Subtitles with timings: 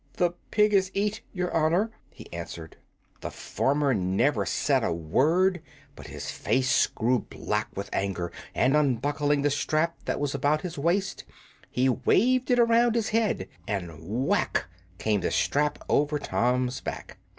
[0.13, 2.75] "The pig is eat, your honor," he answered.
[3.19, 4.45] The farmer said never
[4.87, 5.61] a word,
[5.95, 10.75] but his face grew black with anger, and, unbuckling the strap that was about his
[10.75, 11.23] waist,
[11.69, 14.65] he waved it around his head, and whack!
[14.97, 17.19] came the strap over Tom's back.